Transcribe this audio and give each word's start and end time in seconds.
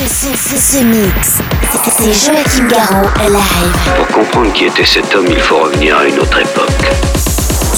The 0.00 0.82
Mix. 0.82 1.42
C'est 1.90 2.12
Joachim 2.14 2.66
Garraud 2.68 3.06
live. 3.28 3.96
Pour 3.98 4.06
comprendre 4.08 4.50
qui 4.54 4.64
était 4.64 4.86
cet 4.86 5.14
homme, 5.14 5.26
il 5.28 5.38
faut 5.38 5.58
revenir 5.58 5.98
à 5.98 6.06
une 6.06 6.18
autre 6.18 6.38
époque. 6.40 7.29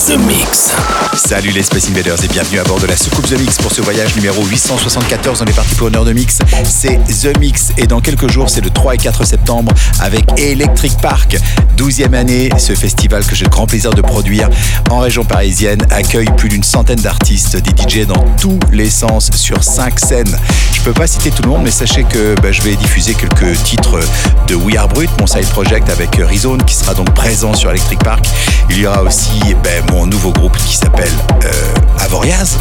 The 0.06 0.16
Mix. 0.16 0.72
Salut 1.14 1.50
les 1.50 1.62
Space 1.62 1.88
Invaders 1.88 2.24
et 2.24 2.28
bienvenue 2.28 2.58
à 2.58 2.64
bord 2.64 2.80
de 2.80 2.86
la 2.86 2.96
soucoupe 2.96 3.24
The 3.26 3.38
Mix 3.38 3.58
pour 3.58 3.70
ce 3.70 3.82
voyage 3.82 4.16
numéro 4.16 4.44
874. 4.44 5.42
On 5.42 5.44
est 5.44 5.52
parti 5.52 5.76
pour 5.76 5.88
une 5.88 6.04
de 6.04 6.12
mix. 6.12 6.38
C'est 6.64 6.98
The 7.04 7.38
Mix 7.38 7.70
et 7.78 7.86
dans 7.86 8.00
quelques 8.00 8.28
jours, 8.28 8.50
c'est 8.50 8.62
le 8.62 8.70
3 8.70 8.94
et 8.94 8.98
4 8.98 9.24
septembre 9.24 9.72
avec 10.00 10.24
Electric 10.38 10.96
Park. 10.98 11.36
12e 11.76 12.14
année, 12.14 12.48
ce 12.58 12.74
festival 12.74 13.24
que 13.24 13.36
j'ai 13.36 13.44
le 13.44 13.50
grand 13.50 13.66
plaisir 13.66 13.92
de 13.92 14.02
produire 14.02 14.48
en 14.90 14.98
région 14.98 15.24
parisienne 15.24 15.86
accueille 15.90 16.30
plus 16.36 16.48
d'une 16.48 16.64
centaine 16.64 17.00
d'artistes, 17.00 17.56
des 17.56 17.70
DJ 17.70 18.06
dans 18.06 18.24
tous 18.40 18.58
les 18.72 18.90
sens 18.90 19.30
sur 19.34 19.62
5 19.62 20.00
scènes. 20.00 20.36
Je 20.72 20.80
peux 20.80 20.92
pas 20.92 21.06
citer 21.06 21.30
tout 21.30 21.42
le 21.42 21.48
monde, 21.48 21.62
mais 21.62 21.70
sachez 21.70 22.02
que 22.02 22.34
bah, 22.42 22.50
je 22.50 22.62
vais 22.62 22.74
diffuser 22.74 23.14
quelques 23.14 23.62
titres 23.62 24.00
de 24.48 24.56
We 24.56 24.76
Are 24.76 24.88
Brut, 24.88 25.10
mon 25.20 25.28
side 25.28 25.46
project 25.50 25.88
avec 25.90 26.16
Rizone 26.16 26.64
qui 26.64 26.74
sera 26.74 26.94
donc 26.94 27.14
présent 27.14 27.54
sur 27.54 27.70
Electric 27.70 28.00
Park. 28.00 28.26
Il 28.68 28.78
y 28.78 28.86
aura 28.86 29.02
aussi 29.02 29.40
ben, 29.62 29.84
mon 29.92 30.06
nouveau 30.06 30.32
groupe 30.32 30.56
qui 30.56 30.76
s'appelle 30.76 31.12
euh, 31.44 31.74
Avoriaz. 32.00 32.56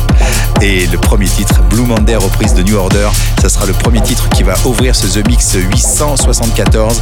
Et 0.61 0.85
le 0.87 0.97
premier 0.97 1.27
titre, 1.27 1.61
Blue 1.69 1.85
Monday, 1.85 2.15
reprise 2.15 2.53
de 2.53 2.61
New 2.61 2.75
Order, 2.75 3.09
ça 3.41 3.49
sera 3.49 3.65
le 3.65 3.73
premier 3.73 4.01
titre 4.01 4.29
qui 4.29 4.43
va 4.43 4.53
ouvrir 4.65 4.95
ce 4.95 5.07
The 5.07 5.25
Mix 5.27 5.53
874. 5.53 7.01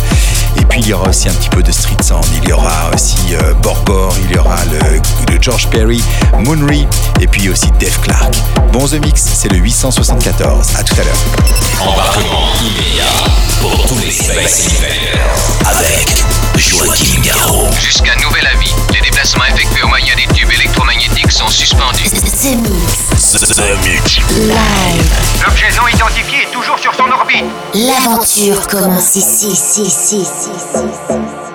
Et 0.57 0.65
puis 0.65 0.81
il 0.81 0.87
y 0.87 0.93
aura 0.93 1.09
aussi 1.09 1.27
un 1.29 1.33
petit 1.33 1.49
peu 1.49 1.63
de 1.63 1.71
Street 1.71 1.97
Sound, 2.01 2.25
il 2.41 2.49
y 2.49 2.53
aura 2.53 2.91
aussi 2.93 3.17
euh, 3.33 3.53
Borgor, 3.55 4.15
il 4.23 4.35
y 4.35 4.37
aura 4.37 4.57
le, 4.65 5.33
le 5.33 5.41
George 5.41 5.67
Perry, 5.69 6.01
Moonry, 6.39 6.87
et 7.19 7.27
puis 7.27 7.49
aussi 7.49 7.69
Dave 7.79 7.99
Clark. 8.01 8.33
Bon 8.71 8.87
The 8.87 9.03
Mix, 9.03 9.23
c'est 9.33 9.49
le 9.51 9.57
874. 9.57 10.75
À 10.77 10.83
tout 10.83 10.93
à 10.93 11.03
l'heure. 11.03 11.17
Embarquement 11.81 12.49
immédiat 12.61 13.03
pour 13.61 13.85
tous 13.87 13.97
les 13.99 14.11
Space 14.11 14.67
Invaders 14.77 15.49
avec 15.65 16.23
Joachim 16.57 17.21
Garraud. 17.23 17.67
Jusqu'à 17.79 18.15
nouvel 18.17 18.45
avis, 18.47 18.73
les 18.93 19.01
déplacements 19.01 19.45
effectués 19.45 19.83
au 19.83 19.87
moyen 19.87 20.15
des 20.19 20.33
tubes 20.33 20.51
électromagnétiques 20.51 21.31
sont 21.31 21.47
suspendus. 21.47 22.09
The 22.09 22.55
Mix. 22.57 23.31
The 23.31 23.85
Mix. 23.85 24.17
Live. 24.37 25.43
L'objet 25.45 25.67
non 25.77 25.87
identifié 25.87 26.43
est 26.43 26.51
toujours 26.51 26.77
sur 26.77 26.93
son 26.93 27.09
orbite. 27.09 27.45
L'aventure 27.73 28.67
commence 28.67 29.15
ici, 29.15 29.47
ici, 29.47 29.83
ici, 29.83 30.17
ici, 30.17 30.49
ici, 30.55 31.48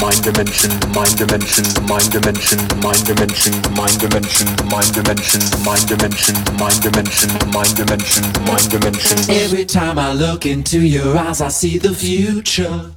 mind 0.00 0.22
dimension, 0.22 0.70
mind 0.92 1.16
dimension, 1.16 1.64
mind 1.86 2.10
dimension, 2.10 2.58
mind 2.80 3.04
dimension, 3.06 3.50
mind 3.72 3.98
dimension, 3.98 4.46
mind 4.70 4.92
dimension, 4.94 5.40
mind 5.64 5.86
dimension, 5.88 6.34
mind 6.58 6.80
dimension, 6.82 7.30
mind 7.52 7.74
dimension, 7.76 8.24
mind 8.46 8.70
dimension. 8.70 9.18
Every 9.30 9.64
time 9.64 9.98
I 9.98 10.12
look 10.12 10.46
into 10.46 10.80
your 10.80 11.16
eyes, 11.16 11.40
I 11.40 11.48
see 11.48 11.78
the 11.78 11.94
future. 11.94 12.92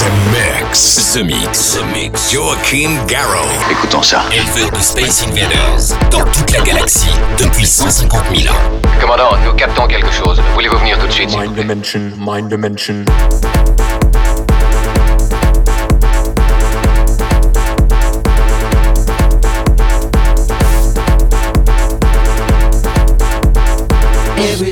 The 0.00 0.10
Mix. 0.32 1.12
The 1.14 1.24
Mix. 1.24 1.74
The 1.74 1.84
Mix. 1.92 2.32
Joachim 2.32 2.90
Garrow. 3.06 3.46
Écoutons 3.70 4.02
ça. 4.02 4.22
Éleveur 4.32 4.70
de 4.70 4.80
Space 4.80 5.24
Invaders. 5.26 5.96
Dans 6.10 6.24
toute 6.30 6.50
la 6.52 6.60
galaxie. 6.60 7.10
Depuis 7.38 7.66
150 7.66 8.22
000 8.34 8.52
ans. 8.52 8.58
Commandant, 9.00 9.30
nous 9.44 9.54
captons 9.54 9.86
quelque 9.86 10.10
chose. 10.10 10.40
Voulez-vous 10.54 10.78
venir 10.78 10.98
tout 10.98 11.06
de 11.06 11.12
suite, 11.12 11.30
Mind 11.36 11.54
dimension, 11.54 12.00
mind 12.18 12.48
dimension. 12.48 13.04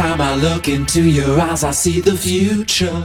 Time 0.00 0.20
I 0.22 0.34
look 0.34 0.66
into 0.66 1.02
your 1.02 1.38
eyes, 1.38 1.62
I 1.62 1.72
see 1.72 2.00
the 2.00 2.16
future. 2.16 3.04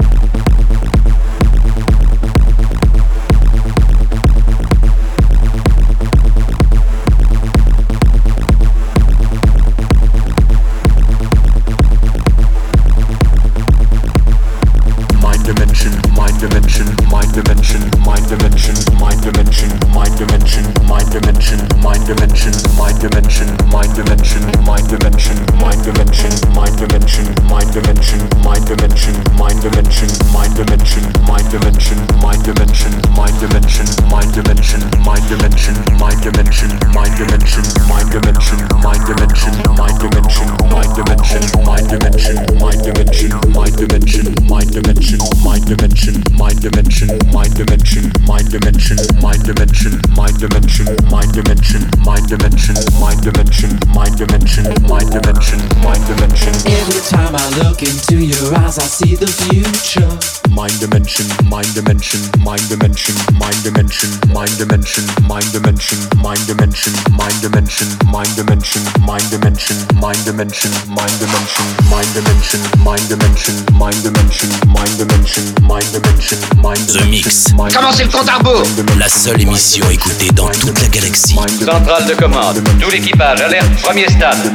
Look 57.63 57.81
into 57.83 58.17
your 58.17 58.55
eyes, 58.55 58.77
I 58.77 58.83
see 58.83 59.15
the 59.15 59.27
future. 59.27 60.09
Mind 60.49 60.73
dimension, 60.79 61.25
mind 61.49 61.67
dimension, 61.73 62.19
mind 62.43 62.61
dimension, 62.69 63.15
mind 63.37 63.55
dimension, 63.63 64.09
mind 64.27 64.51
dimension, 64.57 65.03
mind 65.21 65.47
dimension, 65.47 65.47
mind 65.47 65.47
dimension, 65.55 66.01
mind 66.21 66.41
dimension, 66.47 66.91
mind 67.13 67.37
dimension, 67.41 67.91
mind 68.05 68.27
dimension, 68.35 68.81
mind 68.97 69.19
dimension, 69.27 69.81
mind 69.99 70.25
dimension, 70.25 70.71
mind 70.89 71.27
dimension, 71.27 71.69
mind 71.89 72.09
dimension, 72.15 73.53
mind 73.75 73.97
dimension, 73.99 74.47
mind 74.63 74.87
dimension, 74.97 75.43
mind 75.61 75.87
dimension, 75.93 76.37
mind 76.61 76.87
The 76.87 77.05
Mix. 77.09 77.53
Commencez 77.73 78.03
le 78.03 78.09
compte 78.09 78.29
à 78.29 78.37
rebours. 78.37 78.63
La 78.97 79.09
seule 79.09 79.41
émission 79.41 79.89
écoutée 79.89 80.29
dans 80.33 80.49
toute 80.49 80.79
la 80.81 80.87
galaxie. 80.87 81.35
Centrale 81.35 82.05
de 82.07 82.13
commande. 82.13 82.61
Tout 82.79 82.89
l'équipage, 82.89 83.41
alerte, 83.41 83.81
premier 83.81 84.09
stade. 84.09 84.37
The 84.43 84.51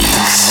Mix. 0.00 0.50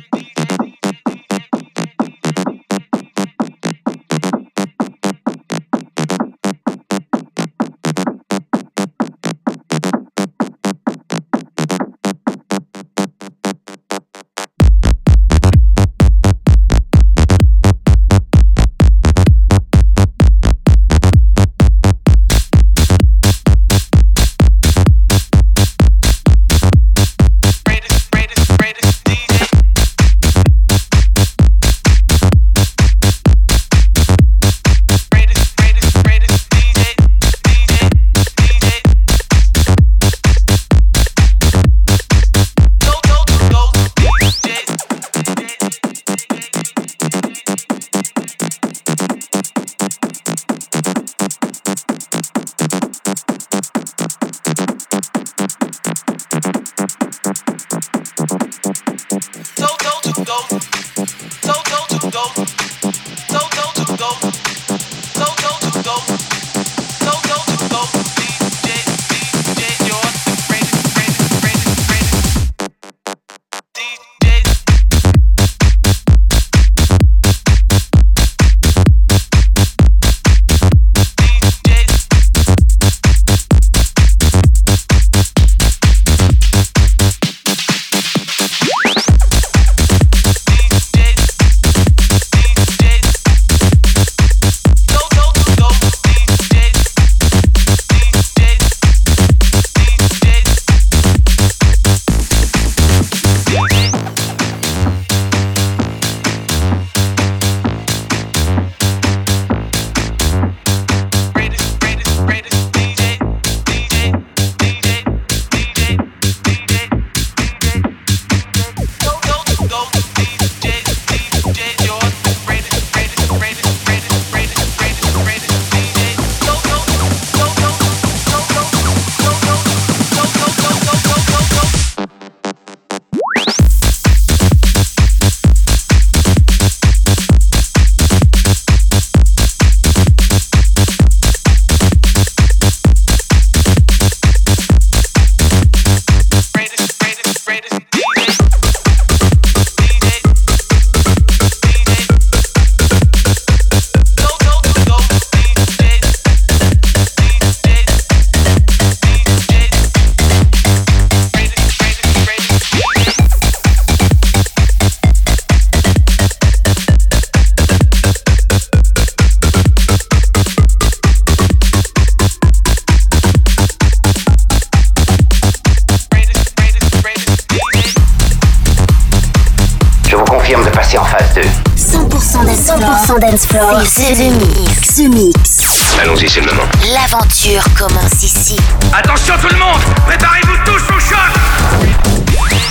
Phase 181.11 181.33
2. 181.33 181.41
100% 181.75 182.45
dance, 182.45 182.67
100% 182.67 183.19
dance 183.19 183.45
floor. 183.47 183.81
C'est 183.85 184.13
The 184.13 184.31
Mix. 184.31 184.95
The 184.95 185.13
Mix. 185.13 185.97
Allons-y, 186.01 186.29
c'est 186.29 186.39
le 186.39 186.47
moment. 186.47 186.63
L'aventure 186.93 187.63
commence 187.77 188.23
ici. 188.23 188.55
Attention 188.93 189.35
tout 189.41 189.49
le 189.49 189.59
monde 189.59 189.81
Préparez-vous 190.07 190.57
tous 190.65 190.95
au 190.95 190.99
choc 190.99 192.70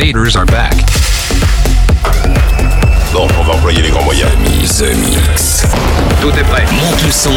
Invaders 0.00 0.34
are 0.34 0.46
back. 0.46 0.72
Bon, 3.12 3.28
on 3.38 3.44
va 3.44 3.52
employer 3.52 3.82
les 3.82 3.90
grands 3.90 4.02
moyens. 4.02 4.30
The 4.78 4.96
Mix. 4.96 5.66
Tout 6.22 6.30
est 6.30 6.44
prêt. 6.44 6.64
Monte 6.72 7.02
le 7.04 7.12
son. 7.12 7.30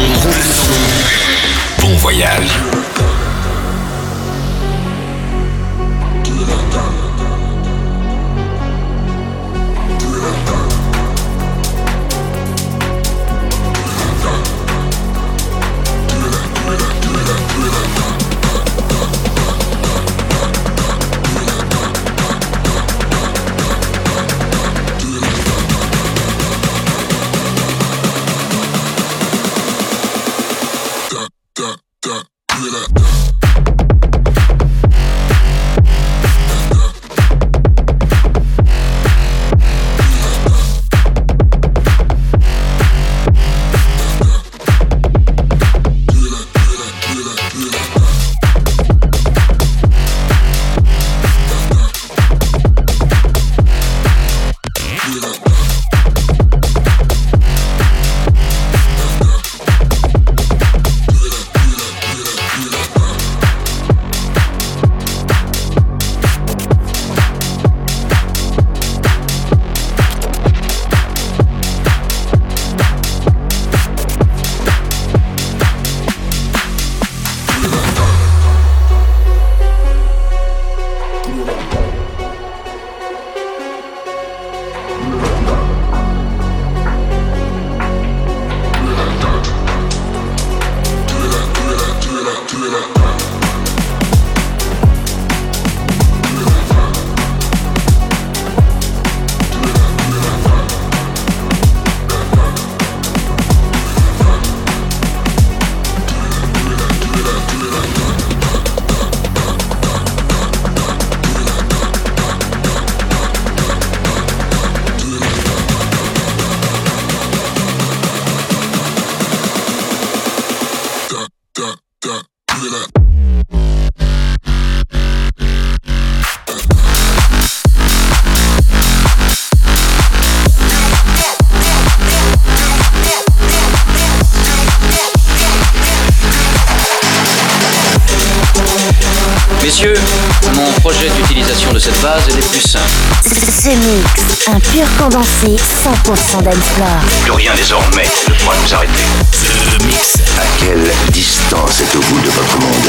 Condensé 145.44 145.62
100% 145.84 146.42
dancefloor. 146.42 147.00
Plus 147.22 147.32
rien 147.32 147.54
désormais 147.54 148.06
ne 148.28 148.34
pourra 148.34 148.56
nous 148.62 148.74
arrêter. 148.74 148.92
The 149.32 149.82
Mix. 149.84 150.16
À 150.38 150.46
quelle 150.58 150.90
distance 151.10 151.80
êtes-vous 151.80 152.20
de 152.20 152.30
votre 152.30 152.58
monde 152.60 152.88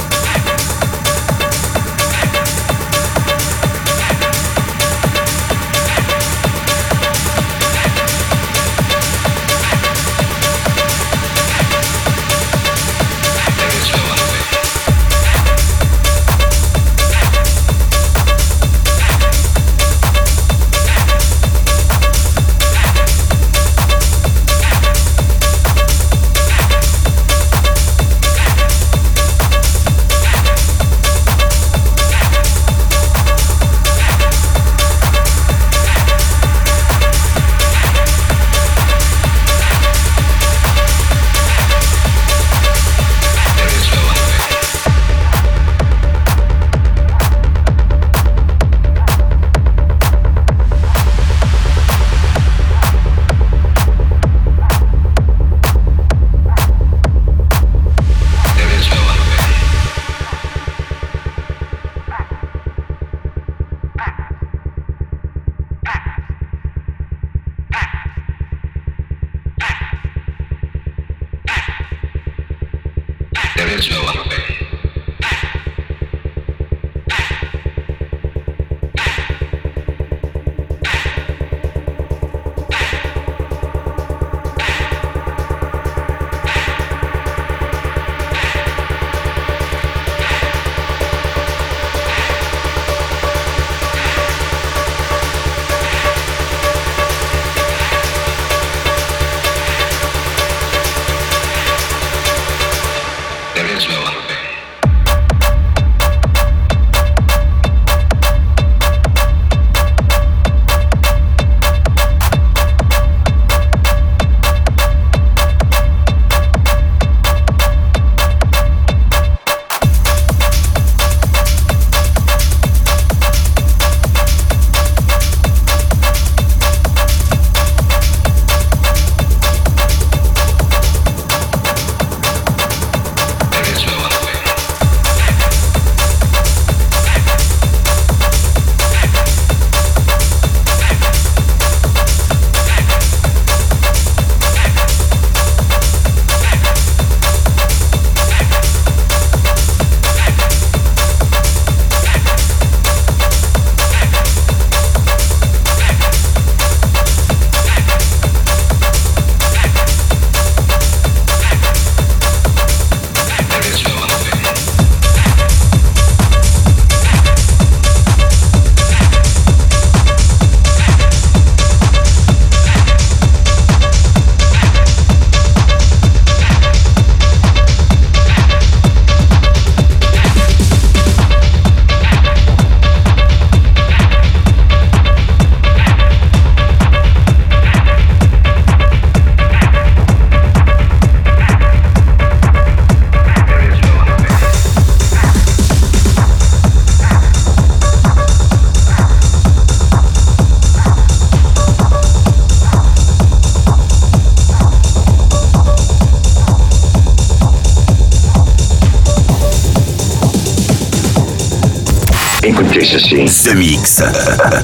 The 212.91 213.53
Mix. 213.55 214.01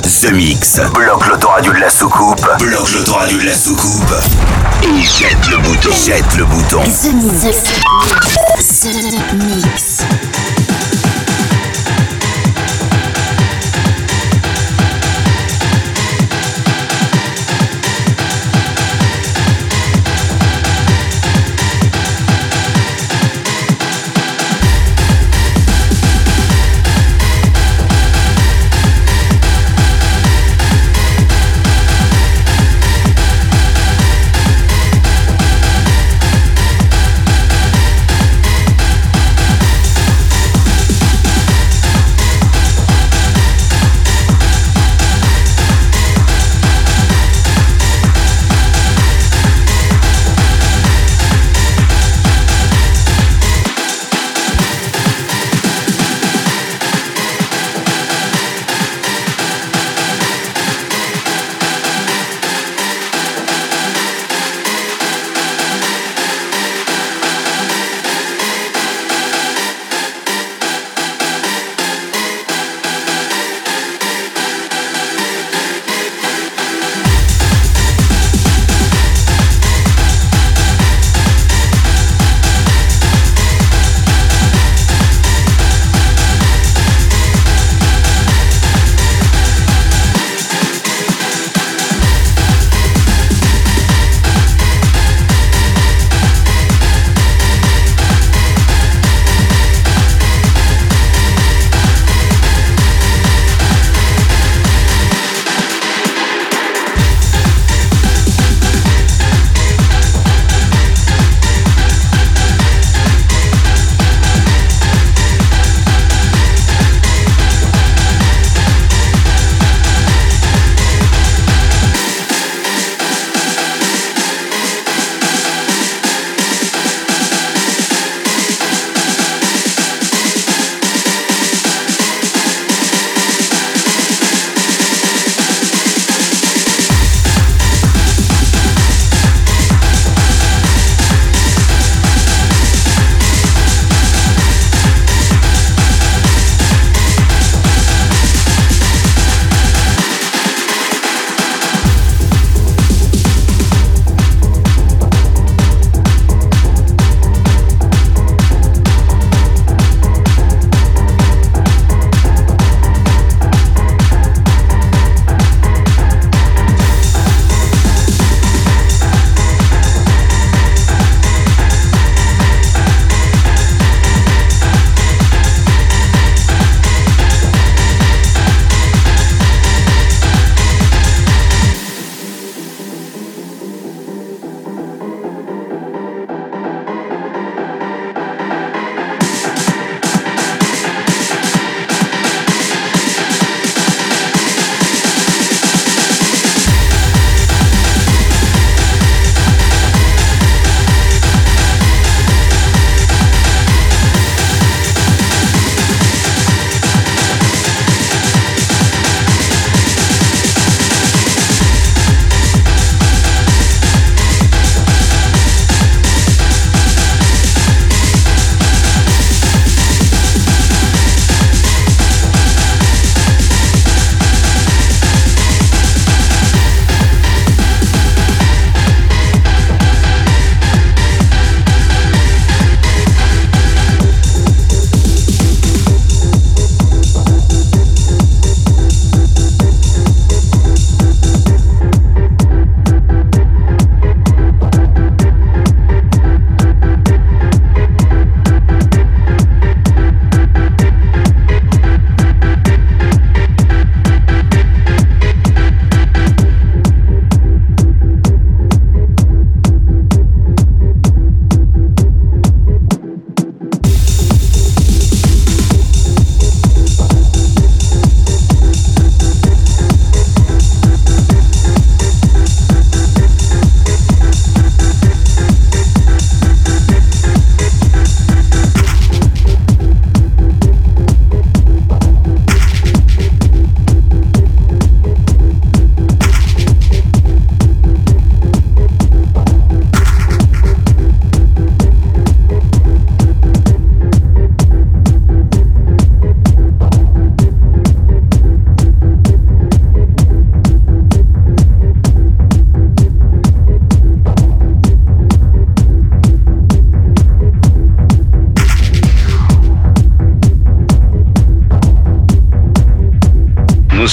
The 0.01 0.31
Mix. 0.33 0.81
Bloque 0.93 1.27
l'autoradio 1.27 1.71
de 1.71 1.79
la 1.79 1.89
soucoupe. 1.89 2.45
Bloque 2.59 2.91
l'autoradio 2.91 3.37
de 3.37 3.45
la 3.45 3.53
soucoupe. 3.53 4.13
Et 4.83 5.01
jette 5.01 5.47
le 5.49 5.57
bouton. 5.59 5.89
Jette 6.05 6.35
le 6.35 6.43
bouton. 6.43 6.81
The 6.83 7.13
Mix. 7.13 7.63
The 8.81 8.93
Mix. 9.33 9.66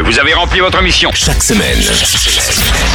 Vous 0.00 0.18
avez 0.18 0.32
rempli 0.32 0.60
votre 0.60 0.80
mission. 0.82 1.10
Chaque 1.12 1.42
semaine, 1.42 1.78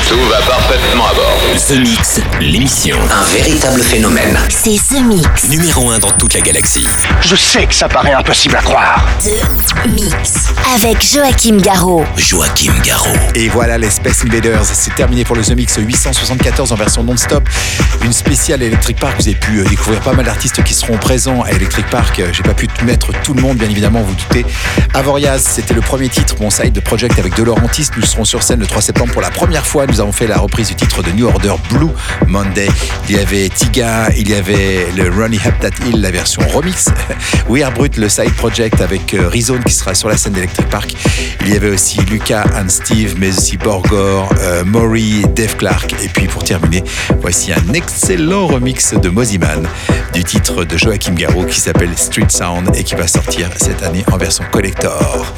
tout 0.08 0.20
va 0.30 0.38
parfaitement 0.38 1.05
à 1.08 1.14
bord. 1.14 1.41
The 1.68 1.80
Mix, 1.80 2.22
l'émission. 2.39 2.97
Un 3.12 3.24
véritable 3.34 3.82
phénomène. 3.82 4.39
C'est 4.49 4.78
The 4.78 5.01
Mix. 5.01 5.49
Numéro 5.49 5.89
1 5.89 5.99
dans 5.99 6.12
toute 6.12 6.34
la 6.34 6.39
galaxie. 6.39 6.88
Je 7.22 7.36
sais 7.36 7.66
que 7.66 7.74
ça 7.74 7.89
paraît 7.89 8.14
impossible 8.14 8.55
à 8.55 8.62
croire. 8.62 9.05
The 9.22 9.89
Mix. 9.89 10.47
Avec 10.76 11.03
Joachim 11.03 11.58
Garraud. 11.58 12.05
Joachim 12.16 12.74
Garraud. 12.86 13.18
Et 13.36 13.49
voilà 13.49 13.78
les 13.78 13.89
Space 13.89 14.24
Invaders. 14.24 14.64
C'est 14.64 14.95
terminé 14.95 15.26
pour 15.26 15.36
le 15.36 15.41
The 15.41 15.55
Mix 15.55 15.76
874 15.78 16.72
en 16.72 16.76
version 16.76 17.03
non-stop. 17.03 17.43
Une 18.03 18.14
spéciale 18.14 18.64
Electric 18.64 18.99
Park. 18.99 19.16
Vous 19.20 19.28
avez 19.28 19.36
pu 19.36 19.60
euh, 19.60 19.66
découvrir 19.66 19.99
pas 19.99 20.14
mal 20.14 20.26
d'artistes 20.26 20.64
qui 20.64 20.74
seront 20.74 20.97
présents 20.97 21.41
à 21.41 21.51
Electric 21.51 21.86
Park. 21.88 22.20
Euh, 22.20 22.30
j'ai 22.32 22.43
pas 22.43 22.53
pu 22.53 22.68
mettre 22.86 23.12
tout 23.24 23.34
le 23.34 23.41
monde, 23.41 23.58
bien 23.58 23.70
évidemment, 23.70 24.01
vous 24.01 24.16
doutez. 24.16 24.45
Avoriaz, 24.93 25.39
c'était 25.39 25.74
le 25.74 25.82
premier 25.82 26.08
titre 26.08 26.36
mon 26.39 26.49
side 26.49 26.80
project 26.82 27.20
avec 27.20 27.36
De 27.36 27.43
Laurentiis. 27.43 27.89
Nous 27.97 28.05
serons 28.05 28.26
sur 28.26 28.41
scène 28.43 28.60
le 28.60 28.68
3 28.68 28.82
septembre 28.82 29.12
pour 29.12 29.22
la 29.22 29.32
première 29.32 29.66
fois. 29.66 29.86
Nous 29.86 29.97
avons 30.02 30.12
fait 30.12 30.28
la 30.28 30.38
reprise 30.38 30.68
du 30.68 30.76
titre 30.76 31.02
de 31.02 31.12
New 31.12 31.28
Order 31.28 31.56
Blue 31.70 31.89
Monday. 32.28 32.68
Il 33.10 33.16
y 33.16 33.20
avait 33.20 33.50
Tiga, 33.50 34.10
il 34.16 34.30
y 34.30 34.34
avait 34.34 34.88
le 34.95 35.10
Ronnie 35.10 35.39
Up 35.45 35.74
Hill, 35.86 36.02
la 36.02 36.12
version 36.12 36.41
remix. 36.54 36.89
We 37.50 37.64
Are 37.64 37.72
Brut, 37.72 37.98
le 37.98 38.10
side 38.10 38.34
project 38.34 38.82
avec 38.82 39.14
euh, 39.14 39.28
Rizone 39.28 39.64
qui 39.64 39.74
sera 39.74 39.95
sur 39.95 40.10
la 40.10 40.18
scène 40.18 40.34
d'Electric 40.34 40.70
Park. 40.70 40.93
Il 41.41 41.54
y 41.54 41.56
avait 41.56 41.70
aussi 41.70 42.00
Lucas 42.02 42.45
and 42.56 42.70
Steve, 42.70 43.16
mais 43.18 43.30
aussi 43.30 43.58
Borgor, 43.58 44.30
euh, 44.39 44.64
Maury, 44.66 45.24
Dave 45.36 45.56
Clark. 45.56 45.95
Et 46.04 46.10
puis 46.10 46.28
pour 46.28 46.43
terminer, 46.43 46.84
voici 47.22 47.52
un 47.54 47.74
excellent 47.74 48.48
remix 48.48 48.93
de 48.93 49.10
Moziman 49.10 49.68
du 50.14 50.24
titre 50.24 50.64
de 50.64 50.78
Joachim 50.78 51.14
Garraud 51.14 51.45
qui 51.45 51.60
s'appelle 51.60 51.98
Street 51.98 52.30
Sound 52.30 52.76
et 52.76 52.84
qui 52.84 52.95
va 52.95 53.08
sortir 53.08 53.50
cette 53.58 53.84
année 53.84 54.04
en 54.12 54.18
version 54.18 54.43
collector. 54.52 55.34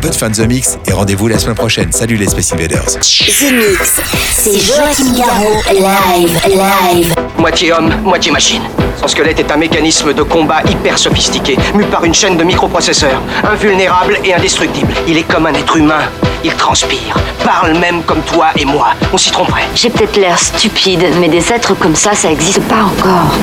Bonne 0.00 0.12
fin 0.12 0.30
de 0.30 0.34
The 0.36 0.46
Mix 0.46 0.78
et 0.86 0.92
rendez-vous 0.92 1.28
la 1.28 1.38
semaine 1.38 1.56
prochaine. 1.56 1.90
Salut 1.92 2.16
les 2.16 2.28
Space 2.28 2.52
Invaders. 2.52 2.84
The 2.84 3.52
Mix, 3.52 4.00
c'est 4.32 4.58
Joachim 4.58 5.12
Garraud, 5.16 5.62
live, 5.72 6.40
live. 6.46 7.14
Moitié 7.36 7.72
homme, 7.72 7.92
moitié 8.02 8.30
machine. 8.30 8.62
Son 9.00 9.08
squelette 9.08 9.40
est 9.40 9.50
un 9.50 9.56
mécanisme 9.56 10.12
de 10.12 10.22
combat 10.22 10.62
hyper 10.68 10.98
sophistiqué, 10.98 11.56
mu 11.74 11.84
par 11.84 12.04
une 12.04 12.14
chaîne 12.14 12.36
de 12.36 12.44
microprocesseurs, 12.44 13.20
invulnérable 13.44 14.18
et 14.24 14.34
indestructible. 14.34 14.92
Il 15.06 15.16
est 15.16 15.22
comme 15.22 15.46
un 15.46 15.54
être 15.54 15.76
humain. 15.76 16.02
Il 16.44 16.54
transpire, 16.54 17.16
parle 17.44 17.76
même 17.78 18.02
comme 18.02 18.22
toi 18.22 18.48
et 18.56 18.64
moi. 18.64 18.94
On 19.12 19.18
s'y 19.18 19.30
tromperait. 19.30 19.66
J'ai 19.74 19.90
peut-être 19.90 20.16
l'air 20.16 20.38
stupide, 20.38 21.04
mais 21.20 21.28
des 21.28 21.52
êtres 21.52 21.74
comme 21.74 21.96
ça, 21.96 22.14
ça 22.14 22.30
existe 22.30 22.62
pas 22.62 22.82
encore. 22.82 23.34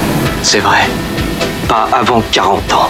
C'est 0.41 0.59
vrai. 0.59 0.87
Pas 1.67 1.89
avant 1.91 2.23
40 2.31 2.73
ans. 2.73 2.89